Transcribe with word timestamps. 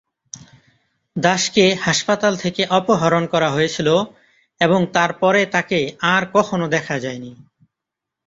দাসকে 1.15 1.65
হাসপাতাল 1.75 2.33
থেকে 2.37 2.61
অপহরণ 2.69 3.23
করা 3.25 3.49
হয়েছিল 3.51 3.89
এবং 4.61 4.79
তার 4.93 5.11
পরে 5.13 5.41
তাকে 5.45 5.79
আর 6.07 6.23
কখনও 6.33 6.67
দেখা 6.67 6.95
যায়নি। 6.99 7.31